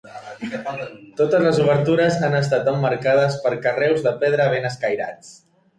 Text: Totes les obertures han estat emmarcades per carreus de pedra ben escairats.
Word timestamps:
Totes 1.19 1.43
les 1.47 1.59
obertures 1.65 2.19
han 2.29 2.39
estat 2.41 2.73
emmarcades 2.73 3.39
per 3.47 3.53
carreus 3.69 4.05
de 4.09 4.19
pedra 4.25 4.53
ben 4.57 4.69
escairats. 4.73 5.35